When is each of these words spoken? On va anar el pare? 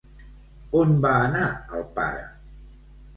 On 0.79 0.95
va 1.03 1.11
anar 1.25 1.43
el 1.81 1.85
pare? 1.99 2.25